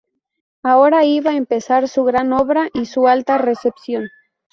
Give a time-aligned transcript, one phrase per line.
[0.63, 4.09] Ahora iba a empezar su gran obra y su alta recepción.